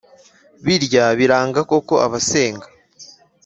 [0.65, 2.67] birya biranga koko abasenga